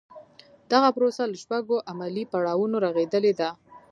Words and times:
دغه 0.71 0.89
پروسه 0.95 1.21
له 1.31 1.35
شپږو 1.43 1.77
عملي 1.91 2.23
پړاوونو 2.31 2.77
رغېدلې 2.85 3.33
ده. 3.39 3.49